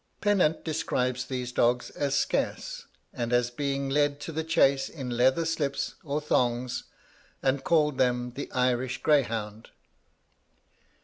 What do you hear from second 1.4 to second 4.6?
dogs as scarce, and as being led to the